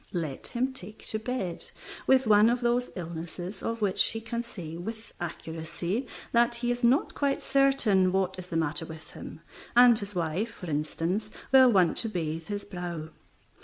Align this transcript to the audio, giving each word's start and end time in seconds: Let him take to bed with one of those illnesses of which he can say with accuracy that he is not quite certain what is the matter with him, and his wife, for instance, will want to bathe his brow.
Let 0.13 0.47
him 0.47 0.73
take 0.73 1.05
to 1.09 1.19
bed 1.19 1.69
with 2.07 2.25
one 2.25 2.49
of 2.49 2.61
those 2.61 2.89
illnesses 2.95 3.61
of 3.61 3.81
which 3.83 4.03
he 4.05 4.19
can 4.19 4.41
say 4.41 4.75
with 4.75 5.13
accuracy 5.21 6.07
that 6.31 6.55
he 6.55 6.71
is 6.71 6.83
not 6.83 7.13
quite 7.13 7.43
certain 7.43 8.11
what 8.11 8.39
is 8.39 8.47
the 8.47 8.57
matter 8.57 8.87
with 8.87 9.11
him, 9.11 9.41
and 9.75 9.99
his 9.99 10.15
wife, 10.15 10.49
for 10.55 10.71
instance, 10.71 11.29
will 11.51 11.71
want 11.71 11.97
to 11.97 12.09
bathe 12.09 12.47
his 12.47 12.65
brow. 12.65 13.09